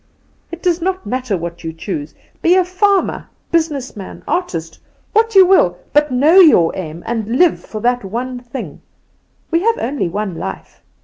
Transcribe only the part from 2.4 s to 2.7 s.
be a